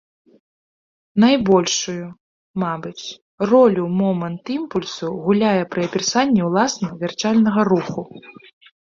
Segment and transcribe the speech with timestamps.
[1.23, 2.05] Найбольшую,
[2.65, 3.05] мабыць,
[3.51, 8.01] ролю момант імпульсу гуляе пры апісанні уласна вярчальнага руху.